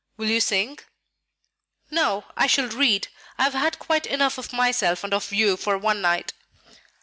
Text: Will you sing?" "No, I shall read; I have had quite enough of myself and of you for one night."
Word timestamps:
Will 0.17 0.31
you 0.31 0.41
sing?" 0.41 0.79
"No, 1.91 2.25
I 2.35 2.47
shall 2.47 2.69
read; 2.69 3.09
I 3.37 3.43
have 3.43 3.53
had 3.53 3.77
quite 3.77 4.07
enough 4.07 4.39
of 4.39 4.51
myself 4.51 5.03
and 5.03 5.13
of 5.13 5.31
you 5.31 5.55
for 5.57 5.77
one 5.77 6.01
night." 6.01 6.33